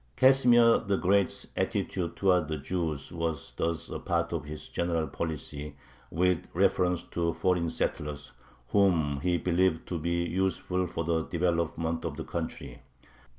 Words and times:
Casimir 0.15 0.79
the 0.79 0.97
Great's 0.97 1.45
attitude 1.55 2.15
towards 2.15 2.47
the 2.49 2.57
Jews 2.57 3.11
was 3.11 3.51
thus 3.55 3.87
a 3.87 3.99
part 3.99 4.33
of 4.33 4.45
his 4.45 4.67
general 4.67 5.05
policy 5.05 5.75
with 6.09 6.47
reference 6.55 7.03
to 7.03 7.35
foreign 7.35 7.69
settlers, 7.69 8.31
whom 8.69 9.19
he 9.21 9.37
believed 9.37 9.87
to 9.89 9.99
be 9.99 10.23
useful 10.25 10.87
for 10.87 11.03
the 11.03 11.25
development 11.27 12.03
of 12.03 12.17
the 12.17 12.23
country. 12.25 12.81